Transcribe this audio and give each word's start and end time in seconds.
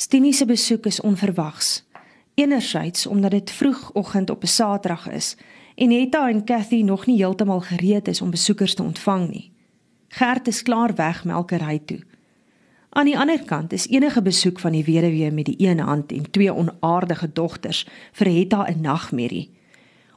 Stinie 0.00 0.32
se 0.32 0.46
besoek 0.46 0.86
is 0.86 1.00
onverwags. 1.00 1.86
Enerzijds 2.34 3.06
omdat 3.06 3.30
dit 3.30 3.50
vroegoggend 3.50 4.30
op 4.30 4.42
'n 4.42 4.46
Saterdag 4.46 5.10
is 5.10 5.36
en 5.74 5.90
Hetta 5.90 6.28
en 6.28 6.44
Cathy 6.44 6.82
nog 6.82 7.06
nie 7.06 7.16
heeltemal 7.16 7.60
gereed 7.60 8.08
is 8.08 8.20
om 8.20 8.30
besoekers 8.30 8.74
te 8.74 8.82
ontvang 8.82 9.30
nie. 9.30 9.52
Gert 10.08 10.46
is 10.46 10.62
klaar 10.62 10.94
weg 10.94 11.24
melkery 11.24 11.78
toe. 11.78 12.00
Aan 12.88 13.04
die 13.04 13.18
ander 13.18 13.44
kant 13.44 13.72
is 13.72 13.88
enige 13.88 14.22
besoek 14.22 14.60
van 14.60 14.72
die 14.72 14.84
weduwee 14.84 15.30
met 15.30 15.44
die 15.44 15.68
een 15.68 15.78
hand 15.78 16.12
en 16.12 16.30
twee 16.30 16.54
onaardige 16.54 17.32
dogters 17.32 17.86
vir 18.12 18.26
Hetta 18.26 18.66
'n 18.70 18.80
nagmerrie. 18.80 19.50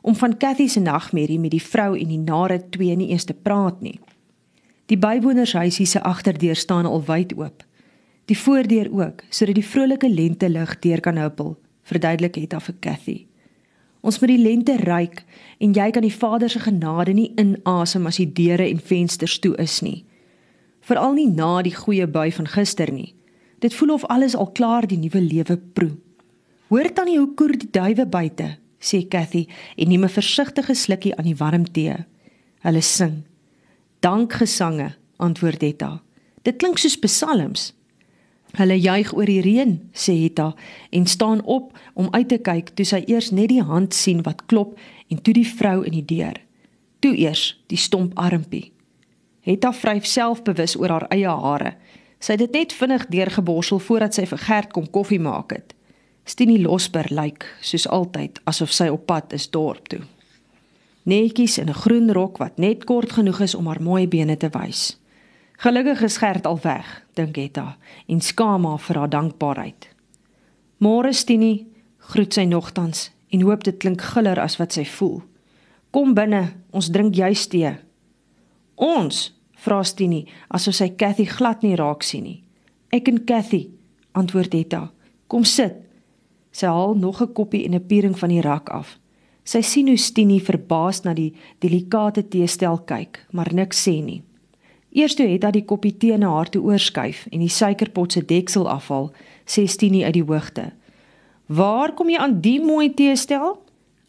Om 0.02 0.16
van 0.16 0.38
Cathy 0.38 0.68
se 0.68 0.80
nagmerrie 0.80 1.40
met 1.40 1.52
die 1.52 1.64
vrou 1.64 2.00
en 2.00 2.08
die 2.08 2.20
nare 2.20 2.70
twee 2.70 2.96
nie 2.96 3.10
eens 3.10 3.24
te 3.24 3.34
praat 3.34 3.82
nie. 3.82 4.00
Die 4.86 4.98
bywonershuisie 4.98 5.86
se 5.86 6.02
agterdeur 6.02 6.56
staan 6.56 6.86
al 6.86 7.04
wyd 7.04 7.34
oop. 7.38 7.70
Die 8.26 8.38
voordeur 8.38 8.92
ook, 8.92 9.24
sodat 9.30 9.56
die 9.56 9.66
vrolike 9.66 10.10
lente 10.10 10.50
lig 10.50 10.80
deur 10.80 11.02
kan 11.02 11.18
huppel, 11.18 11.58
verduidelik 11.84 12.36
Hetta 12.36 12.60
vir 12.60 12.76
Cathy. 12.80 13.18
Ons 14.02 14.20
moet 14.20 14.30
die 14.30 14.44
lente 14.44 14.78
ruik 14.78 15.24
en 15.60 15.74
jy 15.74 15.92
kan 15.92 16.02
die 16.02 16.14
Vader 16.14 16.50
se 16.50 16.60
genade 16.60 17.14
nie 17.14 17.34
inasem 17.38 18.08
as 18.08 18.18
die 18.18 18.32
deure 18.32 18.70
en 18.70 18.80
vensters 18.80 19.40
toe 19.40 19.56
is 19.62 19.82
nie 19.82 20.06
veral 20.82 21.16
nie 21.16 21.30
na 21.30 21.62
die 21.66 21.76
goeie 21.76 22.08
bui 22.10 22.30
van 22.36 22.50
gister 22.50 22.92
nie. 22.92 23.14
Dit 23.62 23.76
voel 23.78 23.96
of 23.96 24.06
alles 24.10 24.36
al 24.36 24.52
klaar 24.58 24.88
die 24.90 25.00
nuwe 25.00 25.22
lewe 25.22 25.58
proe. 25.76 25.98
Hoor 26.72 26.90
tannie 26.96 27.20
hoe 27.20 27.34
koer 27.36 27.58
die 27.60 27.70
duwe 27.70 28.06
buite, 28.08 28.56
sê 28.80 29.04
Cathy 29.08 29.46
en 29.78 29.90
neem 29.90 30.04
'n 30.06 30.10
versigtige 30.10 30.74
slukkie 30.74 31.16
aan 31.18 31.26
die 31.26 31.36
warm 31.36 31.66
tee. 31.66 32.06
Hulle 32.64 32.82
sing. 32.82 33.24
Dankgesange, 34.00 34.96
antwoord 35.18 35.64
Etta. 35.64 36.02
Dit 36.44 36.58
klink 36.58 36.78
soos 36.78 36.98
psalms. 36.98 37.74
Hulle 38.60 38.76
juig 38.80 39.14
oor 39.16 39.26
die 39.26 39.42
reën, 39.42 39.78
sê 39.94 40.14
Etta 40.26 40.52
en 40.92 41.06
staan 41.08 41.42
op 41.44 41.72
om 41.94 42.12
uit 42.12 42.28
te 42.28 42.38
kyk 42.38 42.74
toe 42.76 42.86
sy 42.86 43.04
eers 43.08 43.32
net 43.32 43.50
die 43.50 43.64
hand 43.64 43.96
sien 43.96 44.24
wat 44.28 44.46
klop 44.52 44.78
en 45.10 45.22
toe 45.22 45.34
die 45.34 45.48
vrou 45.48 45.82
in 45.88 45.96
die 45.96 46.06
deur. 46.06 46.38
Toe 47.00 47.16
eers 47.18 47.56
die 47.72 47.80
stomp 47.80 48.18
armpie. 48.20 48.72
Hetta 49.48 49.72
vryf 49.74 50.06
selfbewus 50.06 50.76
oor 50.78 50.98
haar 50.98 51.08
eie 51.10 51.30
hare. 51.30 51.76
Sy 52.22 52.36
het 52.36 52.44
dit 52.44 52.58
net 52.60 52.74
vinnig 52.78 53.08
deurgeborsel 53.10 53.80
voordat 53.82 54.18
sy 54.18 54.28
vir 54.30 54.44
Gert 54.46 54.74
kom 54.76 54.90
koffie 54.94 55.20
maak 55.20 55.56
het. 55.56 55.74
Stinie 56.26 56.62
Losber 56.62 57.08
lyk 57.10 57.48
soos 57.66 57.88
altyd 57.90 58.38
asof 58.46 58.74
sy 58.76 58.92
op 58.94 59.08
pad 59.10 59.34
is 59.34 59.50
dorp 59.50 59.88
toe. 59.90 60.04
Netjies 61.04 61.58
in 61.58 61.70
'n 61.70 61.74
groen 61.74 62.12
rok 62.14 62.38
wat 62.38 62.58
net 62.58 62.86
kort 62.86 63.12
genoeg 63.12 63.42
is 63.42 63.56
om 63.56 63.66
haar 63.66 63.82
mooi 63.82 64.08
bene 64.08 64.38
te 64.38 64.50
wys. 64.50 65.01
Gelukkig 65.62 66.02
is 66.02 66.18
Gert 66.18 66.48
al 66.50 66.58
weg, 66.64 66.88
dink 67.14 67.36
Hetta 67.38 67.76
en 68.10 68.22
skaam 68.22 68.64
haar 68.66 68.80
vir 68.82 68.98
haar 68.98 69.10
dankbaarheid. 69.14 69.86
Môre 70.82 71.12
Stinie, 71.14 71.68
groet 72.10 72.34
sy 72.34 72.48
nogtans 72.50 73.12
en 73.30 73.44
hoop 73.46 73.68
dit 73.68 73.78
klink 73.78 74.02
guller 74.02 74.42
as 74.42 74.56
wat 74.58 74.74
sy 74.74 74.88
voel. 74.90 75.20
Kom 75.94 76.16
binne, 76.18 76.40
ons 76.74 76.90
drink 76.90 77.14
juis 77.14 77.44
tee. 77.52 77.76
Ons, 78.74 79.20
vra 79.62 79.84
Stinie, 79.86 80.26
asof 80.50 80.80
sy 80.80 80.88
Cathy 80.98 81.28
glad 81.30 81.62
nie 81.62 81.76
raak 81.78 82.02
sien 82.10 82.26
nie. 82.26 82.40
Ek 82.90 83.14
en 83.14 83.22
Cathy, 83.30 83.68
antwoord 84.18 84.58
Etta. 84.58 84.82
Kom 85.30 85.46
sit. 85.46 85.78
Sy 86.52 86.74
haal 86.74 86.98
nog 86.98 87.22
'n 87.22 87.34
koppie 87.38 87.66
en 87.66 87.76
'n 87.76 87.86
piering 87.86 88.18
van 88.18 88.30
die 88.30 88.42
rak 88.42 88.70
af. 88.70 88.98
Sy 89.46 89.62
sien 89.62 89.88
hoe 89.88 89.98
Stinie 89.98 90.42
verbaas 90.42 91.04
na 91.04 91.14
die 91.14 91.36
delikate 91.60 92.28
teestel 92.28 92.80
kyk, 92.80 93.28
maar 93.32 93.54
niks 93.54 93.88
sê 93.88 94.02
nie. 94.04 94.24
Eers 94.92 95.16
toe 95.16 95.28
het 95.28 95.44
hy 95.48 95.52
die 95.56 95.66
koppie 95.66 95.94
tee 95.98 96.18
na 96.20 96.34
haar 96.36 96.50
toe 96.52 96.62
oorskuif 96.68 97.24
en 97.32 97.40
die 97.40 97.50
suikerpot 97.50 98.12
se 98.12 98.26
deksel 98.28 98.68
afhaal, 98.70 99.12
sê 99.48 99.64
Stinie 99.68 100.04
uit 100.06 100.14
die 100.14 100.28
hoogte. 100.28 100.72
"Waar 101.48 101.94
kom 101.94 102.10
jy 102.10 102.18
aan 102.18 102.42
die 102.42 102.60
mooi 102.60 102.94
teestel?" 102.94 103.62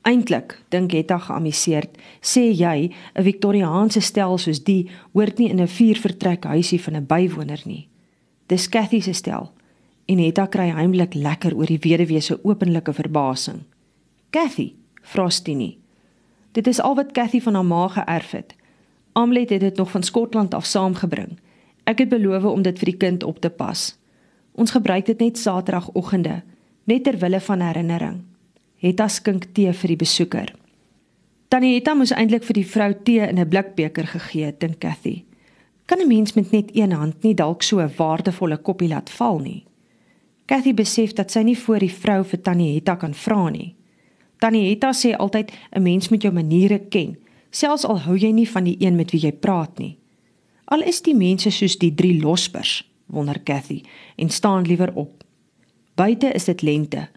Eintlik, 0.03 0.57
dink 0.69 0.93
Hetta 0.93 1.19
geamuseerd, 1.19 1.99
sê 2.21 2.51
jy 2.51 2.91
'n 3.15 3.23
Victoriaanse 3.23 4.01
stel 4.01 4.39
soos 4.39 4.65
die 4.65 4.91
hoort 5.13 5.39
nie 5.39 5.51
in 5.51 5.61
'n 5.61 5.69
viervertrek 5.69 6.45
huisie 6.45 6.81
van 6.81 6.97
'n 6.97 7.07
bywoner 7.07 7.63
nie. 7.65 7.89
Dis 8.49 8.69
Cathy 8.69 9.01
se 9.01 9.13
stel. 9.13 9.53
En 10.07 10.19
Hetta 10.19 10.47
kry 10.47 10.69
heimlik 10.71 11.15
lekker 11.15 11.55
oor 11.57 11.67
die 11.67 11.79
weduwee 11.79 12.21
se 12.21 12.45
openlike 12.45 12.93
verbasing. 12.93 13.61
Cathy, 14.31 14.73
vra 15.03 15.29
Stinie. 15.29 15.79
Dit 16.53 16.67
is 16.67 16.81
al 16.81 16.95
wat 16.95 17.13
Cathy 17.13 17.41
van 17.41 17.55
haar 17.55 17.65
ma 17.65 17.89
geërf 17.89 18.31
het. 18.31 18.55
Amlet 19.13 19.51
het 19.51 19.61
dit 19.61 19.77
nog 19.77 19.91
van 19.91 20.03
Skotland 20.03 20.55
af 20.55 20.65
saamgebring. 20.65 21.39
Ek 21.85 21.99
het 21.99 22.09
beloof 22.09 22.45
om 22.45 22.63
dit 22.63 22.79
vir 22.79 22.93
die 22.93 22.97
kind 22.97 23.23
op 23.23 23.41
te 23.41 23.51
pas. 23.51 23.99
Ons 24.53 24.71
gebruik 24.71 25.07
dit 25.07 25.19
net 25.19 25.39
Saterdagoggende, 25.39 26.43
net 26.85 27.05
ter 27.05 27.19
wille 27.19 27.41
van 27.41 27.61
herinnering. 27.61 28.23
Hetta 28.77 29.09
skink 29.09 29.51
tee 29.53 29.73
vir 29.73 29.89
die 29.89 29.97
besoeker. 29.97 30.55
Tannie 31.49 31.75
Hetta 31.75 31.95
moes 31.95 32.15
eintlik 32.17 32.47
vir 32.49 32.57
die 32.61 32.67
vrou 32.67 32.93
tee 33.05 33.29
in 33.29 33.39
'n 33.39 33.49
blikbeker 33.49 34.07
gegee 34.07 34.45
het, 34.45 34.61
dink 34.61 34.79
Cathy. 34.81 35.25
Kan 35.87 36.01
'n 36.01 36.09
mens 36.09 36.33
met 36.33 36.51
net 36.51 36.71
een 36.73 36.93
hand 36.93 37.23
nie 37.23 37.35
dalk 37.35 37.63
so 37.63 37.81
'n 37.81 37.93
waardevolle 37.97 38.57
koppie 38.57 38.89
laat 38.89 39.11
val 39.11 39.39
nie? 39.39 39.65
Cathy 40.47 40.75
besef 40.75 41.13
dat 41.13 41.31
sy 41.31 41.41
nie 41.41 41.59
voor 41.59 41.79
die 41.79 41.93
vrou 41.93 42.25
vir 42.25 42.41
Tannie 42.41 42.75
Hetta 42.75 42.95
kan 42.95 43.15
vra 43.15 43.49
nie. 43.49 43.75
Tannie 44.39 44.69
Hetta 44.69 44.93
sê 44.93 45.17
altyd 45.17 45.53
'n 45.73 45.83
mens 45.83 46.09
moet 46.09 46.23
jou 46.23 46.33
maniere 46.33 46.79
ken, 46.79 47.17
selfs 47.53 47.85
al 47.87 48.03
hou 48.09 48.17
jy 48.17 48.33
nie 48.33 48.49
van 48.49 48.65
die 48.65 48.77
een 48.81 48.97
met 48.97 49.13
wie 49.13 49.21
jy 49.23 49.33
praat 49.33 49.79
nie. 49.79 49.99
Al 50.65 50.83
is 50.83 51.03
die 51.05 51.15
mense 51.15 51.53
soos 51.53 51.77
die 51.79 51.95
drie 51.95 52.17
lospers, 52.21 52.81
wonder 53.07 53.39
Cathy 53.45 53.83
en 54.17 54.31
staan 54.31 54.67
liewer 54.67 54.93
op. 54.95 55.25
Buite 55.95 56.33
is 56.33 56.49
dit 56.49 56.63
lente 56.63 57.09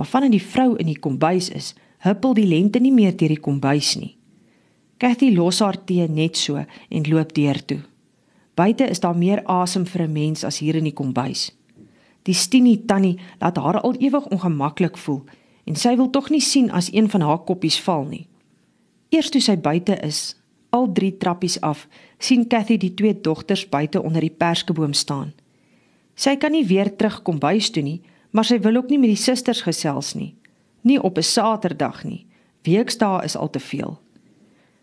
maar 0.00 0.08
vandat 0.08 0.30
die 0.30 0.42
vrou 0.42 0.76
in 0.80 0.88
die 0.88 0.98
kombuis 0.98 1.50
is, 1.52 1.74
huppel 2.00 2.32
die 2.32 2.46
lente 2.48 2.80
nie 2.80 2.92
meer 2.92 3.12
deur 3.12 3.34
die 3.34 3.42
kombuis 3.44 3.90
nie. 4.00 4.14
Cathy 4.96 5.28
los 5.34 5.58
haar 5.60 5.76
tee 5.84 6.06
net 6.08 6.38
so 6.40 6.56
en 6.56 7.08
loop 7.08 7.34
deur 7.36 7.60
toe. 7.68 7.82
Buite 8.56 8.88
is 8.88 9.04
daar 9.04 9.16
meer 9.16 9.42
asem 9.44 9.84
vir 9.84 10.06
'n 10.06 10.12
mens 10.12 10.44
as 10.44 10.58
hier 10.58 10.76
in 10.76 10.84
die 10.84 10.96
kombuis. 10.96 11.50
Die 12.22 12.34
stinie 12.34 12.84
tannie 12.86 13.18
laat 13.40 13.56
haar 13.56 13.80
al 13.80 13.94
ewig 14.00 14.26
ongemaklik 14.26 14.96
voel 14.96 15.24
en 15.66 15.76
sy 15.76 15.96
wil 15.96 16.10
tog 16.10 16.30
nie 16.30 16.40
sien 16.40 16.70
as 16.70 16.92
een 16.92 17.10
van 17.10 17.20
haar 17.20 17.44
koppies 17.44 17.80
val 17.80 18.04
nie. 18.04 18.26
Eers 19.10 19.30
toe 19.30 19.40
sy 19.42 19.56
buite 19.58 19.96
is, 20.06 20.36
al 20.70 20.92
drie 20.94 21.16
trappies 21.18 21.58
af, 21.66 21.86
sien 22.22 22.44
Cathy 22.46 22.76
die 22.78 22.92
twee 22.94 23.16
dogters 23.20 23.64
buite 23.68 24.02
onder 24.02 24.22
die 24.22 24.30
perskeboom 24.30 24.92
staan. 24.94 25.32
Sy 26.14 26.36
kan 26.38 26.54
nie 26.54 26.66
weer 26.66 26.92
terug 26.94 27.22
kombuis 27.26 27.72
toe 27.74 27.82
nie, 27.82 28.00
maar 28.30 28.46
sy 28.46 28.60
wil 28.62 28.78
ook 28.78 28.90
nie 28.92 29.00
met 29.02 29.10
die 29.10 29.18
susters 29.18 29.64
gesels 29.66 30.14
nie. 30.14 30.34
Nie 30.86 31.00
op 31.02 31.18
'n 31.18 31.26
Saterdag 31.26 32.04
nie. 32.04 32.26
Weekdae 32.62 33.24
is 33.24 33.36
al 33.36 33.50
te 33.50 33.60
veel. 33.60 33.98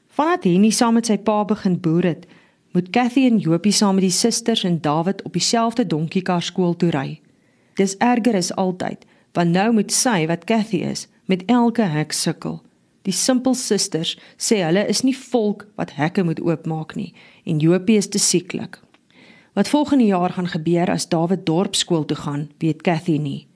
Vandat 0.07 0.43
Henny 0.43 0.69
saam 0.69 0.93
met 0.93 1.05
sy 1.05 1.17
pa 1.17 1.45
begin 1.45 1.79
boer 1.79 2.03
het, 2.03 2.25
moet 2.73 2.89
Cathy 2.89 3.25
en 3.25 3.37
Jopie 3.37 3.71
saam 3.71 3.95
met 3.95 4.03
die 4.03 4.11
susters 4.11 4.63
en 4.63 4.81
David 4.81 5.21
op 5.23 5.33
dieselfde 5.33 5.87
donkiekar 5.87 6.41
skool 6.41 6.75
toe 6.75 6.89
ry. 6.89 7.21
Dis 7.75 7.97
erger 7.97 8.35
as 8.35 8.55
altyd, 8.55 9.05
want 9.33 9.51
nou 9.51 9.73
moet 9.73 9.91
sy 9.91 10.25
wat 10.27 10.43
Cathy 10.43 10.77
is, 10.77 11.07
met 11.25 11.43
elke 11.45 11.81
hek 11.81 12.11
sukkel. 12.11 12.61
Die 13.07 13.15
simpel 13.15 13.55
susters 13.55 14.17
sê 14.35 14.59
hulle 14.65 14.83
is 14.91 15.05
nie 15.07 15.15
volk 15.15 15.63
wat 15.79 15.93
hekke 15.95 16.25
moet 16.27 16.41
oopmaak 16.43 16.97
nie 16.99 17.13
en 17.47 17.61
Jopie 17.63 17.95
is 18.01 18.09
te 18.11 18.19
sieklik. 18.19 18.81
Wat 19.55 19.71
volgende 19.71 20.09
jaar 20.09 20.35
gaan 20.35 20.49
gebeur 20.51 20.91
as 20.91 21.07
David 21.09 21.45
dorpskool 21.47 22.03
toe 22.05 22.17
gaan, 22.19 22.49
weet 22.59 22.83
Cathy 22.83 23.15
nie. 23.17 23.47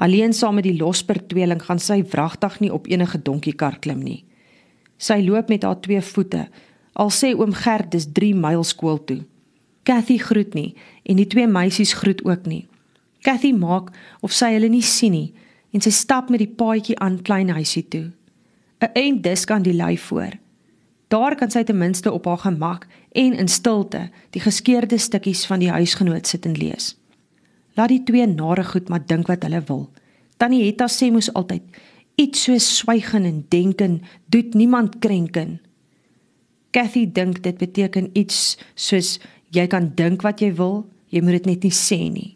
Alleen 0.00 0.32
saam 0.32 0.56
met 0.56 0.64
die 0.64 0.78
Losper 0.78 1.20
tweeling 1.26 1.60
gaan 1.62 1.78
sy 1.78 2.00
wragtig 2.14 2.58
nie 2.64 2.72
op 2.72 2.88
enige 2.88 3.20
donkiekar 3.22 3.78
klim 3.84 4.00
nie. 4.02 4.24
Sy 4.96 5.20
loop 5.22 5.52
met 5.52 5.68
haar 5.68 5.78
twee 5.84 6.00
voete. 6.02 6.48
Al 6.98 7.12
sê 7.14 7.34
oom 7.36 7.52
Gert 7.54 7.92
dis 7.92 8.08
3 8.16 8.34
myl 8.34 8.64
skool 8.64 8.98
toe. 9.04 9.20
Cathy 9.84 10.16
groet 10.18 10.56
nie 10.56 10.72
en 11.04 11.20
die 11.20 11.28
twee 11.28 11.46
meisies 11.46 11.92
groet 11.92 12.24
ook 12.24 12.48
nie. 12.48 12.64
Cathy 13.22 13.52
maak 13.52 13.92
of 14.22 14.32
sy 14.32 14.54
hulle 14.56 14.72
nie 14.72 14.82
sien 14.82 15.12
nie 15.12 15.34
en 15.76 15.84
sy 15.84 15.92
stap 15.92 16.32
met 16.32 16.40
die 16.40 16.50
paadjie 16.50 16.96
aan 16.98 17.20
klein 17.22 17.52
huisie 17.52 17.84
toe. 17.84 18.08
'n 18.80 18.90
Eind 18.92 19.22
disk 19.22 19.50
aan 19.50 19.62
die 19.62 19.74
lei 19.74 19.98
voor. 19.98 20.38
Daar 21.08 21.34
kan 21.34 21.50
sy 21.50 21.62
ten 21.64 21.78
minste 21.78 22.12
op 22.12 22.24
haar 22.24 22.38
gemak 22.38 22.86
en 23.12 23.32
in 23.32 23.48
stilte 23.48 24.10
die 24.30 24.40
geskeurde 24.40 24.98
stukkies 24.98 25.46
van 25.46 25.58
die 25.58 25.70
huisgenoot 25.70 26.26
sit 26.26 26.44
en 26.46 26.56
lees. 26.56 26.96
Laat 27.74 27.88
die 27.88 28.02
twee 28.02 28.26
nare 28.26 28.64
goed 28.64 28.88
maar 28.88 29.06
dink 29.06 29.26
wat 29.26 29.42
hulle 29.42 29.62
wil. 29.66 29.88
Tannie 30.36 30.64
Hetta 30.64 30.86
sê 30.86 31.10
mos 31.10 31.32
altyd 31.32 31.62
iets 32.14 32.42
so 32.44 32.58
swygen 32.58 33.24
en 33.24 33.44
denken 33.48 34.02
doet 34.26 34.54
niemand 34.54 34.98
krenken. 34.98 35.60
Cathy 36.70 37.06
dink 37.12 37.42
dit 37.42 37.58
beteken 37.58 38.10
iets 38.12 38.58
soos 38.74 39.18
jy 39.50 39.66
kan 39.66 39.92
dink 39.94 40.22
wat 40.22 40.40
jy 40.40 40.52
wil, 40.54 40.84
jy 41.08 41.22
moet 41.22 41.38
dit 41.38 41.46
net 41.46 41.62
nie 41.62 41.74
sê 41.74 41.98
nie. 42.12 42.34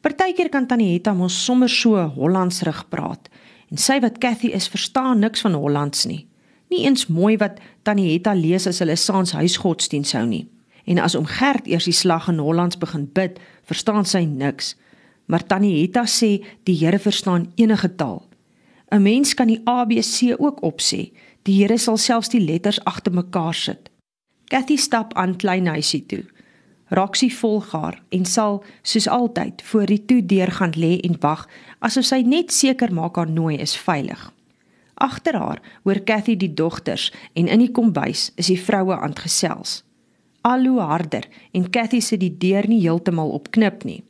Partykeer 0.00 0.48
kan 0.48 0.66
Tannie 0.66 0.94
Hetta 0.94 1.12
mos 1.14 1.44
sommer 1.44 1.68
so 1.70 2.00
Hollandsrig 2.16 2.88
praat 2.88 3.28
en 3.72 3.80
sy 3.80 3.96
wat 4.04 4.20
Cathy 4.20 4.52
is 4.52 4.68
verstaan 4.68 5.24
niks 5.24 5.40
van 5.40 5.56
Hollands 5.56 6.04
nie 6.06 6.26
nie 6.72 6.86
eens 6.86 7.06
mooi 7.06 7.36
wat 7.40 7.60
Tannie 7.86 8.10
Hetta 8.12 8.34
lees 8.36 8.66
as 8.70 8.80
hulle 8.82 8.96
saans 8.96 9.34
huisgodsdiens 9.36 10.14
hou 10.16 10.24
nie. 10.28 10.46
En 10.88 10.98
as 11.02 11.14
om 11.18 11.28
Gert 11.28 11.68
eers 11.70 11.86
die 11.88 11.96
slag 11.96 12.30
in 12.32 12.40
Hollands 12.42 12.80
begin 12.80 13.06
bid, 13.14 13.40
verstaan 13.68 14.08
sy 14.08 14.24
niks. 14.28 14.76
maar 15.30 15.46
Tannie 15.46 15.80
Hetta 15.80 16.02
sê 16.04 16.42
die 16.66 16.74
Here 16.76 16.98
verstaan 16.98 17.52
enige 17.56 17.88
taal. 17.96 18.26
'n 18.90 19.02
Mens 19.02 19.34
kan 19.34 19.46
die 19.46 19.62
ABC 19.64 20.34
ook 20.38 20.60
opsê. 20.62 21.12
Die 21.42 21.54
Here 21.62 21.78
sal 21.78 21.96
selfs 21.96 22.28
die 22.28 22.40
letters 22.40 22.84
agter 22.84 23.12
mekaar 23.12 23.54
sit. 23.54 23.90
Cathy 24.48 24.76
stap 24.76 25.14
aan 25.14 25.36
klein 25.36 25.66
huisie 25.66 26.06
toe. 26.06 26.24
Roxy 26.92 27.30
volg 27.30 27.70
haar 27.72 28.02
en 28.12 28.24
sal 28.28 28.58
soos 28.82 29.08
altyd 29.08 29.62
voor 29.64 29.88
die 29.88 30.02
toe 30.04 30.20
deur 30.28 30.50
gaan 30.52 30.74
lê 30.76 30.98
en 31.00 31.16
wag 31.20 31.46
asof 31.80 32.04
sy 32.04 32.20
net 32.28 32.52
seker 32.52 32.92
maak 32.92 33.16
haar 33.16 33.30
nooi 33.32 33.56
is 33.64 33.72
veilig. 33.80 34.26
Agter 35.00 35.38
haar 35.40 35.62
hoor 35.86 36.02
Cathy 36.04 36.36
die 36.36 36.52
dogters 36.52 37.08
en 37.32 37.48
in 37.48 37.62
die 37.64 37.70
kombuis 37.72 38.26
is 38.36 38.50
die 38.52 38.60
vroue 38.60 38.98
aan 38.98 39.16
gesels. 39.16 39.80
Al 40.44 40.66
hoe 40.68 40.82
harder 40.84 41.24
en 41.56 41.70
Cathy 41.72 42.02
sit 42.04 42.20
die 42.20 42.34
deur 42.36 42.68
nie 42.68 42.82
heeltemal 42.82 43.32
op 43.32 43.48
knip 43.56 43.86
nie. 43.88 44.02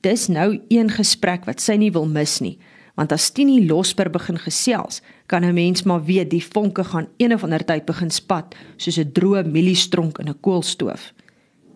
Dis 0.00 0.30
nou 0.32 0.62
een 0.72 0.88
gesprek 0.96 1.44
wat 1.44 1.60
sy 1.60 1.76
nie 1.76 1.90
wil 1.92 2.08
mis 2.08 2.38
nie, 2.40 2.56
want 2.96 3.12
as 3.12 3.28
Tini 3.36 3.66
losper 3.68 4.08
begin 4.08 4.38
gesels, 4.38 5.02
kan 5.26 5.44
'n 5.44 5.54
mens 5.54 5.82
maar 5.82 6.04
weet 6.04 6.30
die 6.30 6.44
vonke 6.44 6.84
gaan 6.84 7.08
een 7.18 7.34
of 7.34 7.44
ander 7.44 7.64
tyd 7.64 7.84
begin 7.84 8.10
spat 8.10 8.54
soos 8.76 8.98
'n 8.98 9.12
droë 9.12 9.44
mieliestronk 9.44 10.18
in 10.18 10.28
'n 10.28 10.40
koolstoof. 10.40 11.12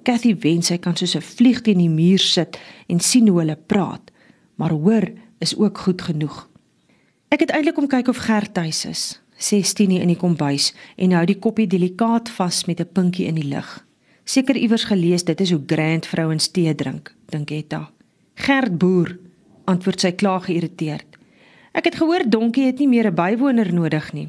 Cathy 0.08 0.32
wens 0.40 0.70
sy 0.70 0.78
kan 0.80 0.96
soos 0.96 1.16
'n 1.16 1.20
vlieg 1.20 1.60
teen 1.60 1.82
die 1.82 1.92
muur 1.92 2.18
sit 2.18 2.56
en 2.88 3.00
sien 3.00 3.28
hoe 3.28 3.40
hulle 3.40 3.56
praat, 3.56 4.10
maar 4.56 4.72
hoor 4.72 5.04
is 5.38 5.56
ook 5.56 5.78
goed 5.78 6.02
genoeg. 6.02 6.48
Ek 7.28 7.40
het 7.40 7.50
eintlik 7.50 7.76
om 7.76 7.86
kyk 7.86 8.08
of 8.08 8.16
Gert 8.16 8.54
tuis 8.54 8.84
is, 8.84 9.20
sê 9.36 9.60
Tini 9.60 10.00
in 10.00 10.08
die 10.08 10.16
kombuis 10.16 10.72
en 10.96 11.12
hou 11.12 11.26
die 11.26 11.38
koppie 11.38 11.66
delikaat 11.66 12.28
vas 12.28 12.64
met 12.64 12.80
'n 12.80 12.88
pinkie 12.92 13.26
in 13.26 13.34
die 13.34 13.48
lug. 13.48 13.84
Seker 14.24 14.56
iewers 14.56 14.84
gelees 14.84 15.24
dit 15.24 15.40
is 15.40 15.50
hoe 15.50 15.62
grand 15.66 16.06
vrouens 16.06 16.48
tee 16.48 16.74
drink, 16.74 17.14
dink 17.28 17.50
Etta. 17.50 17.90
Gert 18.34 18.78
boer, 18.78 19.18
antwoord 19.66 20.00
sy 20.00 20.12
klaar 20.12 20.40
geïrriteerd. 20.40 21.18
Ek 21.74 21.84
het 21.84 21.94
gehoor 21.94 22.24
Donkie 22.28 22.64
het 22.64 22.78
nie 22.78 22.88
meer 22.88 23.10
'n 23.10 23.14
bywoner 23.14 23.74
nodig 23.74 24.12
nie. 24.12 24.28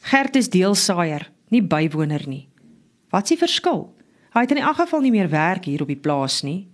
Gert 0.00 0.36
is 0.36 0.48
deelsaaier, 0.48 1.30
nie 1.50 1.62
bywoner 1.62 2.28
nie. 2.28 2.48
Wat 3.10 3.26
s'ie 3.26 3.36
verskil? 3.36 3.99
Hy 4.30 4.44
het 4.46 4.50
in 4.54 4.62
elk 4.62 4.76
geval 4.78 5.00
nie 5.00 5.10
meer 5.10 5.28
werk 5.28 5.64
hier 5.66 5.82
op 5.82 5.90
die 5.90 5.98
plaas 5.98 6.42
nie. 6.46 6.68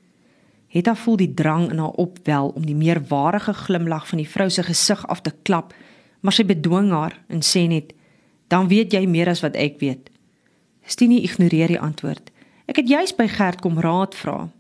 Het 0.69 0.87
haar 0.87 0.99
voel 1.01 1.17
die 1.17 1.35
drang 1.35 1.71
in 1.71 1.79
haar 1.79 1.97
opwel 1.97 2.49
om 2.49 2.67
die 2.67 2.77
meerwarige 2.77 3.55
glimlag 3.55 4.09
van 4.09 4.21
die 4.21 4.29
vrou 4.29 4.51
se 4.51 4.63
gesig 4.63 5.07
af 5.07 5.23
te 5.25 5.33
klap, 5.43 5.73
maar 6.21 6.37
sy 6.37 6.45
bedwing 6.45 6.91
haar 6.93 7.17
en 7.33 7.41
sê 7.41 7.65
net: 7.69 7.95
"Dan 8.49 8.69
weet 8.69 8.93
jy 8.93 9.07
meer 9.07 9.29
as 9.29 9.41
wat 9.41 9.57
ek 9.57 9.81
weet." 9.81 10.11
Stinie 10.85 11.23
ignoreer 11.23 11.69
die 11.69 11.81
antwoord. 11.81 12.31
"Ek 12.67 12.77
het 12.77 12.89
juis 12.89 13.15
by 13.17 13.27
Gert 13.27 13.61
kom 13.61 13.81
raad 13.81 14.15
vra." 14.15 14.51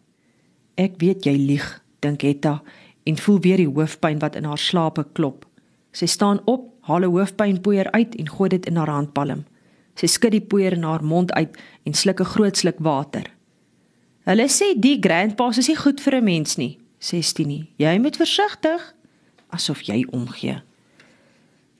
"Ek 0.75 0.94
weet 0.96 1.25
jy 1.25 1.37
lieg," 1.37 1.82
dink 2.00 2.22
Etta 2.22 2.62
en 3.04 3.16
voel 3.16 3.40
weer 3.40 3.56
die 3.56 3.69
hoofpyn 3.69 4.19
wat 4.19 4.37
in 4.37 4.44
haar 4.44 4.58
slape 4.58 5.06
klop. 5.12 5.46
Sy 5.92 6.06
staan 6.06 6.40
op, 6.44 6.72
haal 6.81 7.00
'n 7.00 7.12
hoofpynpoeier 7.12 7.90
uit 7.90 8.14
en 8.14 8.28
gooi 8.28 8.49
dit 8.49 8.66
in 8.66 8.76
haar 8.76 8.90
handpalm. 8.90 9.44
Sy 9.96 10.06
skud 10.06 10.34
die 10.37 10.44
poeier 10.44 10.76
in 10.76 10.84
haar 10.84 11.04
mond 11.04 11.32
uit 11.32 11.56
en 11.84 11.94
sluk 11.94 12.20
'n 12.20 12.32
groot 12.34 12.56
sluk 12.56 12.78
water. 12.78 13.25
Hulle 14.26 14.48
sê 14.48 14.75
die 14.75 14.98
grandpas 15.00 15.58
is 15.58 15.69
nie 15.69 15.76
goed 15.76 16.00
vir 16.00 16.16
'n 16.16 16.25
mens 16.25 16.56
nie, 16.56 16.78
sê 17.00 17.22
Stinie. 17.22 17.69
Jy 17.78 17.98
moet 17.98 18.16
versigtig 18.16 18.94
asof 19.48 19.82
jy 19.82 20.06
omgee. 20.10 20.62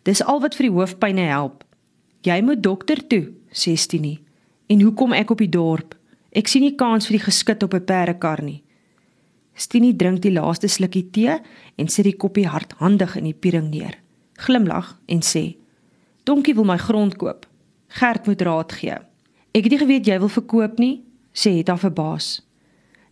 Dis 0.03 0.23
al 0.23 0.41
wat 0.41 0.55
vir 0.55 0.69
die 0.69 0.77
hoofpyne 0.77 1.27
help. 1.27 1.65
Jy 2.23 2.41
moet 2.43 2.63
dokter 2.63 3.07
toe, 3.07 3.33
sê 3.51 3.77
Stinie. 3.77 4.21
En 4.69 4.81
hoekom 4.81 5.13
ek 5.13 5.31
op 5.31 5.39
die 5.39 5.51
dorp? 5.51 5.95
Ek 6.33 6.49
sien 6.49 6.63
nie 6.63 6.75
kans 6.75 7.07
vir 7.07 7.19
die 7.19 7.25
geskit 7.25 7.63
op 7.63 7.75
'n 7.75 7.85
perdekar 7.85 8.43
nie. 8.43 8.63
Stinie 9.55 9.97
drink 9.97 10.21
die 10.21 10.33
laaste 10.33 10.69
slukkie 10.69 11.11
tee 11.11 11.41
en 11.77 11.89
sit 11.89 12.05
die 12.05 12.17
koppie 12.17 12.47
hardhandig 12.47 13.17
in 13.17 13.25
die 13.25 13.35
piering 13.35 13.71
neer. 13.71 13.99
Glimlag 14.37 14.99
en 15.07 15.21
sê: 15.23 15.57
"Donkie 16.25 16.55
wil 16.55 16.65
my 16.65 16.77
grond 16.77 17.17
koop. 17.17 17.46
Gert 17.97 18.27
moet 18.27 18.43
raad 18.43 18.73
gee." 18.73 18.99
"Ek 19.53 19.65
het 19.65 19.73
nie 19.73 19.79
geweet 19.79 20.07
jy 20.07 20.19
wil 20.19 20.29
verkoop 20.29 20.79
nie," 20.79 21.05
sê 21.33 21.57
Hetta 21.57 21.77
verbaas. 21.77 22.47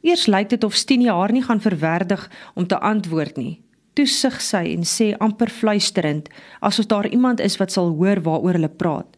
Eers 0.05 0.27
lyk 0.27 0.49
dit 0.49 0.65
of 0.65 0.75
Stinie 0.77 1.11
haar 1.11 1.33
nie 1.33 1.43
gaan 1.43 1.61
verwerdig 1.61 2.31
om 2.55 2.67
te 2.67 2.79
antwoord 2.79 3.37
nie. 3.37 3.61
Toe 3.95 4.07
sug 4.07 4.41
sy 4.43 4.75
en 4.75 4.83
sê 4.85 5.13
amper 5.23 5.49
fluisterend 5.49 6.29
asof 6.61 6.87
daar 6.91 7.07
iemand 7.09 7.41
is 7.41 7.57
wat 7.57 7.73
sal 7.73 7.95
hoor 7.97 8.21
waaroor 8.21 8.59
hulle 8.59 8.69
praat. 8.69 9.17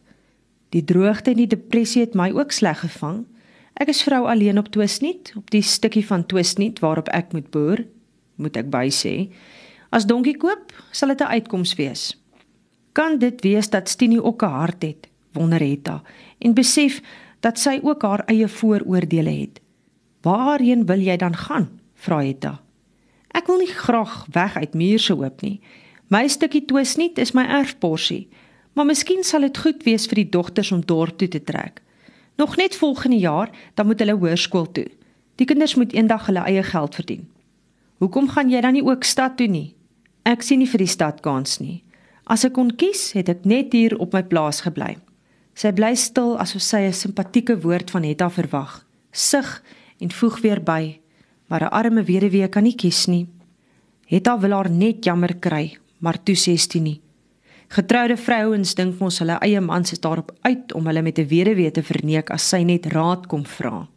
Die 0.69 0.83
droogte 0.83 1.31
en 1.31 1.41
die 1.41 1.49
depressie 1.49 2.03
het 2.05 2.15
my 2.15 2.29
ook 2.35 2.51
sleg 2.51 2.79
gevang. 2.79 3.25
Ek 3.81 3.91
is 3.91 4.03
vrou 4.05 4.25
alleen 4.29 4.57
op 4.57 4.69
Twisnet, 4.73 5.33
op 5.35 5.51
die 5.51 5.61
stukkie 5.61 6.05
van 6.05 6.25
Twisnet 6.25 6.79
waarop 6.79 7.09
ek 7.15 7.33
moet 7.33 7.49
boer, 7.51 7.83
moet 8.35 8.57
ek 8.57 8.71
by 8.71 8.87
sê. 8.93 9.27
As 9.91 10.07
donkie 10.07 10.37
koop, 10.37 10.71
sal 10.91 11.09
dit 11.09 11.21
'n 11.21 11.33
uitkoms 11.35 11.75
wees. 11.75 12.15
Kan 12.93 13.19
dit 13.19 13.41
wees 13.41 13.69
dat 13.69 13.89
Stinie 13.89 14.23
ook 14.23 14.43
'n 14.43 14.49
hart 14.49 14.81
het, 14.83 15.07
wonder 15.37 15.63
Hetta, 15.63 16.01
en 16.39 16.53
besef 16.53 17.01
dat 17.45 17.59
sy 17.59 17.79
ook 17.83 18.01
haar 18.01 18.25
eie 18.27 18.47
vooroordeele 18.47 19.33
het. 19.39 19.61
Waarheen 20.25 20.85
wil 20.85 20.99
jy 20.99 21.17
dan 21.17 21.35
gaan? 21.35 21.69
vra 21.95 22.21
Hetta. 22.25 22.57
Ek 23.37 23.47
wil 23.47 23.61
nie 23.61 23.71
graag 23.71 24.25
weg 24.33 24.57
uit 24.57 24.73
Muurse 24.73 25.13
hoop 25.13 25.41
nie. 25.45 25.59
My 26.09 26.27
stukkie 26.27 26.65
Twisnet 26.65 27.19
is 27.21 27.33
my 27.35 27.43
erfporsie, 27.59 28.27
maar 28.73 28.87
miskien 28.87 29.23
sal 29.23 29.45
dit 29.45 29.57
goed 29.57 29.83
wees 29.85 30.07
vir 30.07 30.23
die 30.23 30.29
dogters 30.33 30.71
om 30.71 30.85
dorp 30.85 31.17
toe 31.17 31.27
te 31.27 31.41
trek. 31.43 31.81
Nog 32.37 32.55
net 32.57 32.75
volgende 32.75 33.17
jaar 33.17 33.49
dan 33.75 33.85
moet 33.85 33.99
hulle 33.99 34.15
hoërskool 34.17 34.71
toe. 34.71 34.85
Die 35.37 35.45
kinders 35.45 35.75
moet 35.75 35.93
eendag 35.93 36.25
hulle 36.29 36.45
eie 36.45 36.63
geld 36.63 36.95
verdien. 36.95 37.27
Hoekom 37.97 38.29
gaan 38.29 38.49
jy 38.49 38.61
dan 38.61 38.77
nie 38.77 38.85
ook 38.85 39.03
stad 39.03 39.37
toe 39.37 39.47
nie? 39.49 39.73
Ek 40.25 40.41
sien 40.45 40.61
nie 40.61 40.69
vir 40.69 40.83
die 40.85 40.91
stad 40.91 41.21
kans 41.25 41.57
nie. 41.59 41.83
As 42.29 42.43
ek 42.45 42.53
kon 42.57 42.73
kies, 42.75 43.11
het 43.17 43.29
ek 43.31 43.45
net 43.45 43.73
hier 43.73 43.95
op 43.97 44.13
my 44.13 44.21
plaas 44.23 44.61
gebly. 44.65 44.97
Sy 45.57 45.71
bly 45.73 45.95
stil 45.97 46.35
asof 46.37 46.61
sy 46.61 46.83
'n 46.85 46.93
simpatieke 46.93 47.55
woord 47.63 47.89
van 47.89 48.03
Hetta 48.03 48.29
verwag. 48.29 48.85
Sug 49.11 49.63
en 49.99 50.11
voeg 50.11 50.41
weer 50.41 50.61
by: 50.61 50.99
"Maar 51.49 51.63
'n 51.63 51.73
arme 51.73 52.03
weduwee 52.03 52.47
kan 52.47 52.63
nie 52.63 52.75
kies 52.75 53.07
nie." 53.07 53.27
Hetta 54.05 54.39
wil 54.39 54.51
haar 54.51 54.69
net 54.69 55.03
jammer 55.03 55.35
kry, 55.35 55.77
maar 55.99 56.23
toe 56.23 56.35
sê 56.35 56.57
sy 56.57 56.79
nie: 56.79 57.01
Getroude 57.69 58.17
vrouens 58.17 58.75
dink 58.75 58.99
mos 58.99 59.19
hulle 59.19 59.39
eie 59.41 59.61
mans 59.61 59.91
is 59.91 59.99
daarop 59.99 60.31
uit 60.41 60.73
om 60.73 60.85
hulle 60.85 61.01
met 61.01 61.19
'n 61.19 61.27
weduwee 61.27 61.71
te 61.71 61.81
verneek 61.81 62.29
as 62.29 62.49
sy 62.49 62.63
net 62.63 62.85
raad 62.85 63.27
kom 63.27 63.45
vra. 63.45 63.87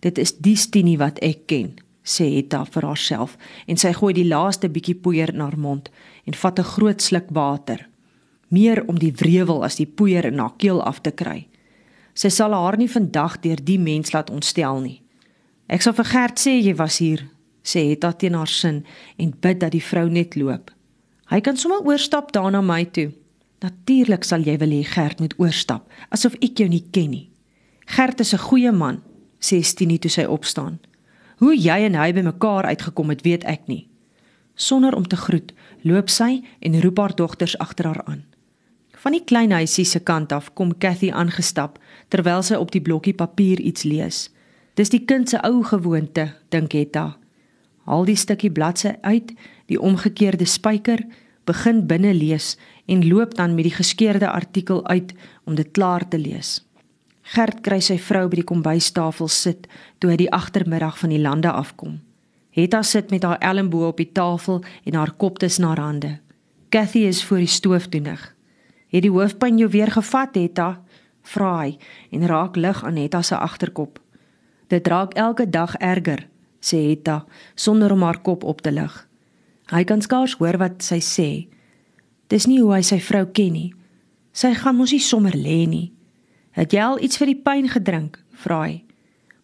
Dit 0.00 0.18
is 0.18 0.32
die 0.32 0.56
Stinie 0.56 0.98
wat 0.98 1.18
ek 1.18 1.46
ken, 1.46 1.74
sê 2.04 2.34
Hetta 2.34 2.64
vir 2.64 2.82
haarself 2.82 3.36
en 3.66 3.76
sy 3.76 3.92
gooi 3.92 4.12
die 4.12 4.28
laaste 4.28 4.68
bietjie 4.68 4.94
poeier 4.94 5.32
in 5.34 5.40
haar 5.40 5.58
mond 5.58 5.90
en 6.26 6.34
vat 6.34 6.58
'n 6.58 6.64
groot 6.64 7.02
sluk 7.02 7.30
water. 7.30 7.88
Meer 8.48 8.84
om 8.88 8.98
die 8.98 9.12
wrevel 9.12 9.64
as 9.64 9.76
die 9.76 9.86
poeier 9.86 10.24
in 10.24 10.38
haar 10.38 10.54
keel 10.56 10.82
af 10.82 11.02
te 11.04 11.10
kry. 11.10 11.48
Sy 12.14 12.30
sal 12.32 12.56
haar 12.56 12.78
nie 12.80 12.88
vandag 12.88 13.40
deur 13.44 13.60
die 13.62 13.78
mens 13.78 14.12
laat 14.12 14.30
ontstel 14.30 14.80
nie. 14.80 15.02
Ek 15.68 15.84
sal 15.84 15.92
vir 15.92 16.08
Gert 16.08 16.40
sê 16.40 16.56
jy 16.56 16.74
was 16.78 16.98
hier, 16.98 17.26
sê 17.62 17.84
Hetta 17.90 18.12
teen 18.16 18.34
haar 18.34 18.48
sin 18.48 18.84
en 19.20 19.34
bid 19.36 19.60
dat 19.60 19.74
die 19.76 19.84
vrou 19.84 20.08
net 20.08 20.36
loop. 20.36 20.72
Hy 21.28 21.40
kan 21.44 21.60
sommer 21.60 21.84
oorstap 21.84 22.32
daar 22.32 22.50
na 22.50 22.62
my 22.64 22.84
toe. 22.88 23.10
Natuurlik 23.60 24.24
sal 24.24 24.46
jy 24.46 24.56
wil 24.62 24.72
hê 24.72 24.84
Gert 24.86 25.20
moet 25.20 25.34
oorstap, 25.36 25.84
asof 26.14 26.38
ek 26.40 26.62
jou 26.62 26.68
nie 26.72 26.84
ken 26.94 27.10
nie. 27.12 27.28
Gert 27.86 28.20
is 28.20 28.32
'n 28.34 28.38
goeie 28.48 28.72
man, 28.72 29.02
sê 29.40 29.62
Stinie 29.62 29.98
toe 29.98 30.10
sy 30.10 30.24
opstaan. 30.24 30.78
Hoe 31.38 31.54
jy 31.54 31.84
en 31.86 31.94
hy 31.94 32.12
bymekaar 32.12 32.64
uitgekom 32.64 33.10
het, 33.10 33.22
weet 33.22 33.44
ek 33.44 33.68
nie. 33.68 33.88
Sonder 34.54 34.94
om 34.94 35.06
te 35.06 35.16
groet, 35.16 35.52
loop 35.82 36.08
sy 36.10 36.42
en 36.60 36.80
roep 36.80 36.98
haar 36.98 37.14
dogters 37.14 37.58
agter 37.58 37.86
haar 37.86 38.02
aan. 38.04 38.24
Van 38.98 39.14
die 39.14 39.22
klein 39.22 39.52
huisie 39.54 39.84
se 39.86 40.00
kant 40.02 40.32
af 40.34 40.48
kom 40.58 40.72
Cathy 40.82 41.12
aangestap 41.14 41.76
terwyl 42.10 42.42
sy 42.42 42.58
op 42.58 42.72
die 42.74 42.82
blokkie 42.82 43.14
papier 43.14 43.60
iets 43.62 43.84
lees. 43.86 44.26
Dis 44.74 44.90
die 44.90 45.04
kind 45.06 45.30
se 45.30 45.38
ou 45.46 45.62
gewoonte, 45.66 46.32
dink 46.50 46.74
Etta. 46.74 47.12
Haal 47.86 48.08
die 48.08 48.18
stukkie 48.18 48.50
bladsy 48.50 48.96
uit 49.02 49.30
die 49.70 49.78
omgekeerde 49.78 50.46
spyker, 50.46 51.04
begin 51.46 51.84
binne 51.86 52.10
lees 52.14 52.56
en 52.90 53.04
loop 53.06 53.36
dan 53.38 53.54
met 53.54 53.68
die 53.68 53.76
geskeurde 53.76 54.30
artikel 54.30 54.82
uit 54.86 55.14
om 55.46 55.54
dit 55.54 55.70
klaar 55.72 56.02
te 56.08 56.18
lees. 56.18 56.58
Gert 57.34 57.60
kry 57.62 57.78
sy 57.84 57.98
vrou 58.02 58.26
by 58.28 58.40
die 58.40 58.48
kombuistafel 58.48 59.28
sit 59.30 59.68
toe 60.00 60.10
hy 60.10 60.16
die 60.24 60.32
agtermiddag 60.32 60.98
van 60.98 61.14
die 61.14 61.20
lande 61.22 61.52
afkom. 61.52 62.00
Hetta 62.56 62.82
sit 62.82 63.12
met 63.14 63.22
haar 63.22 63.38
elmboë 63.44 63.92
op 63.92 64.02
die 64.02 64.10
tafel 64.12 64.64
en 64.84 64.98
haar 64.98 65.14
kop 65.14 65.38
tussen 65.38 65.68
haar 65.68 65.80
hande. 65.84 66.16
Cathy 66.68 67.06
is 67.06 67.22
voor 67.24 67.44
die 67.44 67.52
stoof 67.52 67.88
doenig. 67.92 68.37
Het 68.88 69.04
die 69.04 69.12
hoofpyn 69.12 69.58
jou 69.58 69.70
weer 69.70 69.90
gevat, 69.92 70.34
Hetta? 70.34 70.82
vra 71.28 71.50
hy 71.60 71.76
en 72.10 72.26
raak 72.26 72.56
lig 72.56 72.84
aan 72.84 72.96
Hetta 72.96 73.22
se 73.22 73.36
agterkop. 73.36 73.98
Dit 74.68 74.88
raak 74.88 75.14
elke 75.14 75.44
dag 75.50 75.74
erger, 75.76 76.26
sê 76.60 76.80
Hetta 76.88 77.24
sonder 77.54 77.92
om 77.92 78.02
haar 78.02 78.22
kop 78.24 78.44
op 78.44 78.62
te 78.64 78.72
lig. 78.72 78.94
Hy 79.68 79.84
kan 79.84 80.00
skaars 80.00 80.38
hoor 80.40 80.56
wat 80.56 80.82
sy 80.82 81.00
sê. 81.04 81.30
Dis 82.32 82.46
nie 82.48 82.60
hoe 82.62 82.78
hy 82.78 82.82
sy 82.82 83.00
vrou 83.00 83.26
ken 83.26 83.52
nie. 83.52 83.70
Sy 84.32 84.54
gaan 84.56 84.76
mos 84.78 84.92
nie 84.92 85.02
sommer 85.04 85.36
lê 85.36 85.66
nie. 85.68 85.92
Het 86.56 86.72
jy 86.72 86.84
al 86.84 87.00
iets 87.04 87.20
vir 87.20 87.32
die 87.32 87.42
pyn 87.44 87.68
gedrink? 87.68 88.18
vra 88.38 88.62
hy. 88.64 88.84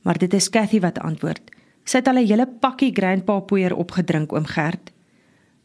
Maar 0.05 0.19
dit 0.19 0.35
is 0.35 0.49
Cathy 0.53 0.81
wat 0.81 1.01
antwoord. 1.03 1.51
Sy 1.85 1.99
het 1.99 2.09
al 2.09 2.19
'n 2.19 2.27
hele 2.27 2.47
pakkie 2.47 2.93
grandpa 2.93 3.41
poeier 3.41 3.75
opgedrink, 3.75 4.33
oom 4.33 4.47
Gert. 4.47 4.93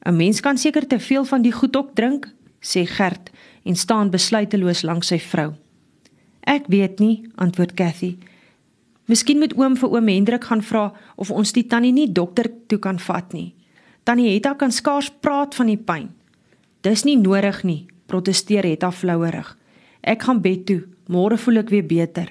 'n 0.05 0.15
Mens 0.15 0.39
kan 0.41 0.57
seker 0.57 0.88
te 0.88 1.00
veel 1.00 1.25
van 1.25 1.41
die 1.41 1.51
goed 1.51 1.75
ook 1.75 1.95
drink, 1.95 2.27
sê 2.62 2.86
Gert 2.86 3.32
en 3.66 3.75
staan 3.75 4.12
besluiteloos 4.12 4.84
langs 4.84 5.12
sy 5.12 5.20
vrou. 5.20 5.54
Ek 6.48 6.68
weet 6.68 7.00
nie, 7.00 7.30
antwoord 7.38 7.75
Cathy. 7.78 8.18
Miskien 9.10 9.39
moet 9.42 9.56
oom 9.58 9.75
vir 9.78 9.89
oom 9.89 10.08
Hendrik 10.08 10.46
gaan 10.50 10.62
vra 10.62 10.89
of 11.18 11.32
ons 11.32 11.54
die 11.54 11.66
tannie 11.68 11.94
nie 11.94 12.10
dokter 12.13 12.50
toe 12.70 12.80
kan 12.80 13.00
vat 13.01 13.34
nie. 13.34 13.54
Tannie 14.04 14.32
Hetta 14.34 14.56
kan 14.56 14.72
skaars 14.72 15.10
praat 15.22 15.56
van 15.58 15.70
die 15.70 15.78
pyn. 15.78 16.10
Dis 16.86 17.04
nie 17.06 17.18
nodig 17.18 17.63
nie, 17.66 17.88
protesteer 18.08 18.66
Hetta 18.66 18.92
flouerig. 18.92 19.56
Ek 20.01 20.24
gaan 20.25 20.42
bed 20.42 20.66
toe, 20.66 20.84
môre 21.10 21.38
voel 21.38 21.63
ek 21.63 21.74
weer 21.74 21.86
beter. 21.86 22.30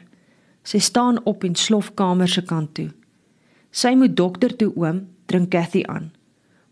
Sy 0.64 0.80
staan 0.82 1.20
op 1.26 1.44
en 1.44 1.54
slof 1.54 1.92
kamer 1.98 2.30
se 2.30 2.42
kant 2.46 2.72
toe. 2.74 2.88
Sy 3.70 3.94
moet 3.94 4.16
dokter 4.16 4.54
toe 4.56 4.70
oom, 4.76 5.04
drink 5.28 5.52
Cathy 5.52 5.84
aan. 5.86 6.10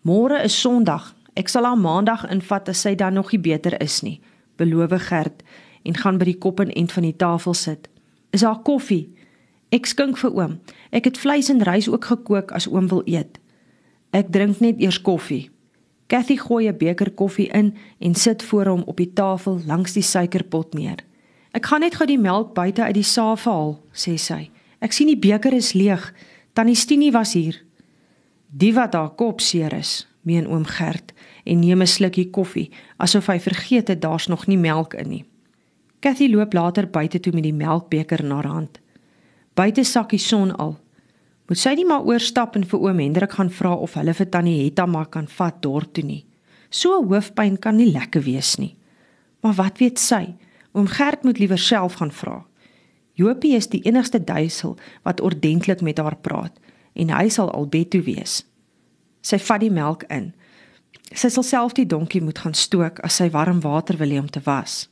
Môre 0.07 0.43
is 0.45 0.57
Sondag. 0.59 1.13
Ek 1.37 1.50
sal 1.52 1.66
haar 1.69 1.76
Maandag 1.76 2.25
invat 2.33 2.69
as 2.73 2.81
sy 2.81 2.95
dan 2.97 3.14
nog 3.14 3.31
nie 3.35 3.40
beter 3.45 3.76
is 3.83 4.00
nie, 4.02 4.21
beloof 4.57 4.95
Gert 5.09 5.43
en 5.85 5.95
gaan 5.95 6.19
by 6.19 6.25
die 6.25 6.38
kop 6.40 6.61
en 6.61 6.73
end 6.73 6.93
van 6.93 7.05
die 7.05 7.16
tafel 7.16 7.55
sit. 7.55 7.90
Is 8.33 8.40
daar 8.40 8.62
koffie? 8.64 9.12
Ek 9.71 9.87
skink 9.87 10.16
vir 10.16 10.33
oom. 10.33 10.57
Ek 10.90 11.05
het 11.11 11.19
vleis 11.21 11.50
en 11.52 11.61
rys 11.66 11.88
ook 11.90 12.09
gekook 12.09 12.55
as 12.57 12.66
oom 12.66 12.88
wil 12.88 13.05
eet. 13.07 13.38
Ek 14.16 14.33
drink 14.33 14.62
net 14.64 14.81
eers 14.81 14.99
koffie. 15.02 15.50
Cathy 16.09 16.37
gooi 16.38 16.69
'n 16.69 16.78
beker 16.78 17.11
koffie 17.11 17.50
in 17.52 17.75
en 18.00 18.14
sit 18.14 18.43
voor 18.43 18.66
hom 18.66 18.83
op 18.87 18.97
die 18.97 19.12
tafel 19.12 19.61
langs 19.66 19.93
die 19.93 20.02
suikerpot 20.02 20.75
neer. 20.75 21.05
Ek 21.52 21.66
gaan 21.66 21.81
net 21.81 21.95
gou 21.95 22.07
die 22.07 22.19
melk 22.19 22.55
buite 22.55 22.83
uit 22.83 22.95
die 22.95 23.02
saaf 23.02 23.45
haal, 23.45 23.81
sê 23.93 24.16
sy. 24.19 24.50
Ek 24.81 24.93
sien 24.93 25.07
die 25.07 25.19
beker 25.19 25.52
is 25.52 25.73
leeg. 25.73 26.12
Tannie 26.52 26.75
Stinie 26.75 27.12
was 27.12 27.33
hier. 27.33 27.62
Die 28.49 28.75
wat 28.75 28.95
haar 28.95 29.11
kop 29.11 29.40
seer 29.40 29.73
is, 29.73 30.07
meen 30.26 30.49
oom 30.50 30.64
Gert 30.66 31.12
en 31.45 31.61
neem 31.61 31.83
'n 31.83 31.87
slukkie 31.87 32.30
koffie 32.30 32.71
asof 32.97 33.26
hy 33.26 33.38
vergeet 33.40 33.88
het 33.88 34.00
daar's 34.02 34.26
nog 34.26 34.47
nie 34.47 34.59
melk 34.59 34.95
in 34.95 35.09
nie. 35.09 35.25
Cathy 36.00 36.28
loop 36.28 36.52
later 36.52 36.87
buite 36.90 37.21
toe 37.21 37.33
met 37.33 37.42
die 37.42 37.54
melkbeker 37.54 38.25
in 38.25 38.30
haar 38.30 38.47
hand. 38.47 38.80
Buite 39.54 39.85
sak 39.85 40.11
die 40.11 40.18
son 40.18 40.56
al. 40.56 40.76
Moet 41.49 41.59
sy 41.59 41.75
nie 41.75 41.87
maar 41.87 42.04
oorstap 42.04 42.56
en 42.56 42.64
vir 42.64 42.80
oom 42.80 42.99
Hendrik 42.99 43.33
gaan 43.33 43.50
vra 43.50 43.75
of 43.75 43.95
hulle 43.95 44.14
vir 44.14 44.28
tannie 44.28 44.64
Hetta 44.64 44.87
maar 44.87 45.06
kan 45.06 45.28
vat 45.28 45.62
dorp 45.62 45.92
toe 45.92 46.04
nie. 46.04 46.26
So 46.71 47.04
hoofpyn 47.04 47.59
kan 47.59 47.76
nie 47.76 47.92
lekker 47.92 48.23
wees 48.23 48.56
nie. 48.59 48.76
Maar 49.40 49.54
wat 49.54 49.78
weet 49.78 49.99
sy? 49.99 50.35
Oom 50.73 50.87
Gert 50.87 51.23
moet 51.25 51.38
liewer 51.38 51.59
self 51.59 51.95
gaan 51.95 52.12
vra. 52.12 52.45
Jopie 53.16 53.54
is 53.56 53.71
die 53.73 53.80
enigste 53.87 54.21
duisel 54.21 54.76
wat 55.02 55.21
ordentlik 55.21 55.80
met 55.80 55.99
haar 55.99 56.18
praat 56.21 56.59
en 56.92 57.11
hy 57.11 57.28
sal 57.33 57.50
al 57.50 57.68
bed 57.68 57.90
toe 57.95 58.02
wees. 58.04 58.42
Sy 59.26 59.38
vat 59.42 59.62
die 59.62 59.73
melk 59.75 60.04
in. 60.12 60.30
Sy 61.11 61.30
sal 61.35 61.47
self 61.47 61.75
die 61.75 61.87
donkie 61.88 62.23
moet 62.23 62.38
gaan 62.38 62.54
stook 62.54 63.00
as 63.06 63.16
sy 63.18 63.26
warm 63.35 63.59
water 63.64 63.99
wil 63.99 64.12
hê 64.14 64.21
om 64.23 64.28
te 64.30 64.42
was. 64.47 64.87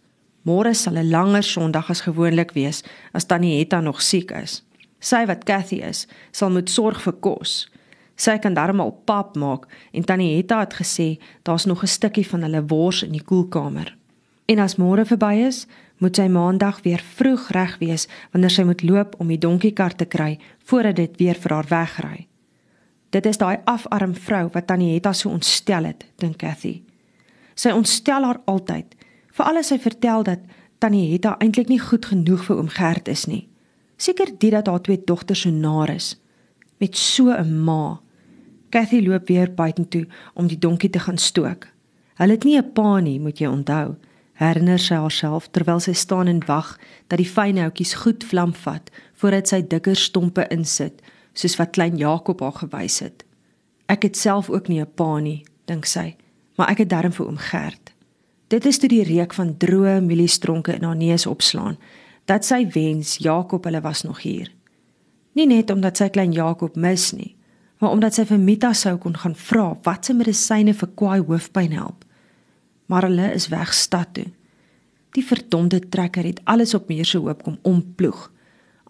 Môre 0.44 0.74
sal 0.74 0.98
'n 0.98 1.10
langer 1.10 1.42
Sondag 1.42 1.90
as 1.90 2.04
gewoonlik 2.06 2.52
wees 2.54 2.82
as 3.12 3.24
tannie 3.24 3.58
Hetta 3.58 3.80
nog 3.80 4.02
siek 4.02 4.30
is. 4.30 4.62
Sy 5.00 5.26
wat 5.26 5.44
Cathy 5.44 5.80
is, 5.82 6.06
sal 6.32 6.50
moet 6.50 6.70
sorg 6.70 7.00
vir 7.00 7.12
kos. 7.20 7.68
Sy 8.16 8.38
kan 8.38 8.54
darmal 8.54 8.92
pap 9.06 9.36
maak 9.36 9.66
en 9.92 10.04
tannie 10.04 10.36
Hetta 10.36 10.60
het 10.60 10.74
gesê 10.74 11.18
daar's 11.44 11.66
nog 11.66 11.82
'n 11.82 11.86
stukkie 11.86 12.26
van 12.26 12.42
hulle 12.42 12.66
wors 12.66 13.02
in 13.02 13.12
die 13.12 13.24
koelkamer. 13.24 13.96
En 14.46 14.58
as 14.58 14.76
môre 14.76 15.04
verby 15.04 15.46
is, 15.46 15.66
moet 15.98 16.16
sy 16.16 16.28
maandag 16.28 16.82
weer 16.82 17.02
vroeg 17.16 17.50
reg 17.50 17.78
wees 17.78 18.08
wanneer 18.32 18.50
sy 18.50 18.64
moet 18.64 18.82
loop 18.82 19.14
om 19.18 19.28
die 19.28 19.38
donkiekar 19.38 19.94
te 19.94 20.04
kry 20.04 20.38
voordat 20.64 20.96
dit 20.96 21.16
weer 21.16 21.34
vir 21.34 21.52
haar 21.52 21.68
wegry. 21.68 22.26
Dit 23.14 23.26
is 23.30 23.38
daai 23.38 23.62
afarm 23.70 24.14
vrou 24.18 24.48
wat 24.54 24.66
Tannie 24.66 24.92
Hetta 24.94 25.12
so 25.14 25.30
ontstel 25.30 25.86
het, 25.86 26.02
dink 26.18 26.40
Cathy. 26.42 26.80
Sy 27.54 27.70
ontstel 27.70 28.26
haar 28.26 28.40
altyd, 28.50 28.96
veral 29.36 29.60
as 29.60 29.70
sy 29.70 29.78
vertel 29.78 30.26
dat 30.26 30.42
Tannie 30.82 31.12
Hetta 31.12 31.36
eintlik 31.38 31.70
nie 31.70 31.78
goed 31.78 32.08
genoeg 32.10 32.42
vir 32.48 32.58
oom 32.58 32.72
Gert 32.74 33.08
is 33.08 33.28
nie. 33.30 33.44
Seker 33.96 34.32
dit 34.34 34.50
dat 34.50 34.66
haar 34.66 34.82
twee 34.82 34.98
dogters 35.06 35.46
so 35.46 35.50
naar 35.54 35.94
is 35.94 36.16
met 36.80 36.96
so 36.96 37.30
'n 37.30 37.64
ma. 37.64 38.00
Cathy 38.70 39.00
loop 39.00 39.28
weer 39.28 39.54
buitentoe 39.54 40.06
om 40.34 40.46
die 40.46 40.58
donkie 40.58 40.90
te 40.90 40.98
gaan 40.98 41.18
stook. 41.18 41.68
Hulle 42.14 42.32
het 42.32 42.44
nie 42.44 42.58
'n 42.58 42.72
pa 42.72 43.00
nie, 43.00 43.20
moet 43.20 43.38
jy 43.38 43.46
onthou 43.46 43.96
herinner 44.32 44.78
sy 44.78 44.94
haarself 44.94 45.48
terwyl 45.48 45.80
sy 45.80 45.92
staan 45.92 46.26
en 46.26 46.42
wag 46.46 46.78
dat 47.08 47.18
die 47.18 47.28
fyn 47.28 47.56
houtjies 47.58 47.94
goed 47.94 48.24
vlam 48.24 48.54
vat 48.64 48.90
voordat 49.14 49.48
sy 49.48 49.62
dikker 49.62 49.96
stompe 49.96 50.46
insit, 50.50 51.02
soos 51.34 51.56
wat 51.60 51.74
klein 51.76 51.96
Jakob 52.00 52.40
haar 52.40 52.56
gewys 52.62 53.00
het. 53.04 53.24
Ek 53.90 54.06
het 54.06 54.16
self 54.16 54.50
ook 54.50 54.68
nie 54.68 54.80
'n 54.80 54.94
pa 54.94 55.18
nie, 55.18 55.44
dink 55.66 55.84
sy, 55.84 56.16
maar 56.56 56.70
ek 56.70 56.78
het 56.78 56.88
darm 56.88 57.12
vir 57.12 57.26
oom 57.26 57.36
Gert. 57.36 57.92
Dit 58.48 58.66
is 58.66 58.78
toe 58.78 58.88
die 58.88 59.04
reuk 59.04 59.34
van 59.34 59.56
droë 59.56 60.00
mieliestronke 60.00 60.74
in 60.74 60.82
haar 60.82 60.96
neus 60.96 61.26
opslaan 61.26 61.76
dat 62.24 62.44
sy 62.44 62.66
wens 62.72 63.18
Jakob 63.18 63.64
hulle 63.64 63.80
was 63.80 64.02
nog 64.02 64.22
hier. 64.22 64.50
Nie 65.32 65.46
net 65.46 65.70
omdat 65.70 65.96
sy 65.96 66.08
klein 66.08 66.32
Jakob 66.32 66.76
mis 66.76 67.12
nie, 67.12 67.36
maar 67.78 67.90
omdat 67.90 68.14
sy 68.14 68.24
vir 68.24 68.38
Mita 68.38 68.72
sou 68.72 68.96
kon 68.96 69.16
gaan 69.16 69.34
vra 69.34 69.76
wat 69.82 70.04
se 70.04 70.14
medisyne 70.14 70.74
vir 70.74 70.88
kwaai 70.94 71.20
hoofpyn 71.20 71.72
help 71.72 72.04
maar 72.86 73.02
hulle 73.02 73.32
is 73.32 73.48
weg 73.48 73.74
stad 73.74 74.12
toe. 74.12 74.26
Die 75.14 75.24
verdomde 75.24 75.80
trekker 75.88 76.24
het 76.24 76.40
alles 76.44 76.74
op 76.74 76.88
meer 76.88 77.04
se 77.04 77.18
hoop 77.18 77.42
kom 77.42 77.58
omploeg. 77.62 78.30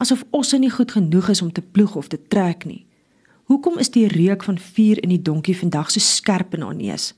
Asof 0.02 0.24
osse 0.30 0.58
nie 0.58 0.70
goed 0.70 0.92
genoeg 0.92 1.28
is 1.28 1.42
om 1.42 1.52
te 1.52 1.62
ploeg 1.62 1.96
of 1.96 2.08
te 2.08 2.18
trek 2.28 2.64
nie. 2.64 2.86
Hoekom 3.44 3.78
is 3.78 3.90
die 3.90 4.08
reuk 4.08 4.44
van 4.44 4.58
vuur 4.58 5.02
in 5.02 5.12
die 5.12 5.22
donkie 5.22 5.56
vandag 5.56 5.90
so 5.90 6.00
skerp 6.00 6.54
in 6.54 6.62
haar 6.64 6.74
neus? 6.74 7.12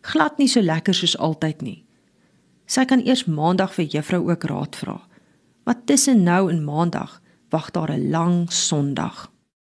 Glad 0.00 0.38
nie 0.38 0.48
so 0.48 0.60
lekker 0.60 0.94
soos 0.94 1.16
altyd 1.18 1.62
nie. 1.64 1.84
Sy 2.70 2.84
kan 2.84 3.02
eers 3.02 3.24
maandag 3.26 3.72
vir 3.74 3.88
juffrou 3.96 4.22
ook 4.28 4.44
raad 4.46 4.76
vra. 4.76 5.00
Wat 5.66 5.86
tussen 5.86 6.22
nou 6.22 6.50
en 6.52 6.64
maandag 6.64 7.20
wag 7.50 7.70
daar 7.70 7.90
'n 7.90 8.10
lang 8.10 8.52
Sondag. 8.52 9.30